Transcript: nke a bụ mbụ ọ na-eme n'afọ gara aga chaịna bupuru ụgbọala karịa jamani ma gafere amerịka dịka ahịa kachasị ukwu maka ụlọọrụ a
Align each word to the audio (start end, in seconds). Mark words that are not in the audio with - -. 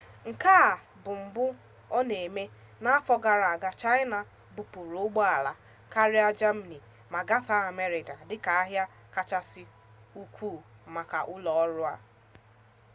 nke 0.29 0.51
a 0.67 0.69
bụ 1.03 1.11
mbụ 1.25 1.45
ọ 1.97 1.99
na-eme 2.09 2.43
n'afọ 2.83 3.13
gara 3.23 3.47
aga 3.55 3.71
chaịna 3.81 4.19
bupuru 4.55 4.97
ụgbọala 5.05 5.51
karịa 5.93 6.29
jamani 6.39 6.77
ma 7.11 7.19
gafere 7.27 7.65
amerịka 7.71 8.13
dịka 8.29 8.51
ahịa 8.61 8.83
kachasị 9.13 9.63
ukwu 10.21 10.49
maka 10.95 11.19
ụlọọrụ 11.33 11.81
a 11.93 11.95